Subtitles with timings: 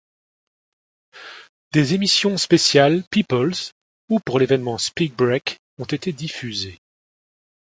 [1.73, 3.71] Des émissions spéciales peoples
[4.09, 6.79] ou pour l'évènement Speak Break ont été diffusées.